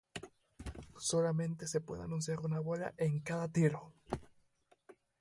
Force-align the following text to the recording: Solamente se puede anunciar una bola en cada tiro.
Solamente 0.97 1.67
se 1.67 1.79
puede 1.79 2.01
anunciar 2.01 2.39
una 2.39 2.59
bola 2.59 2.91
en 2.97 3.19
cada 3.19 3.47
tiro. 3.47 3.93